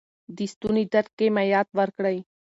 د 0.35 0.37
ستوني 0.53 0.83
درد 0.93 1.09
کې 1.17 1.27
مایعات 1.35 1.69
ورکړئ. 1.79 2.17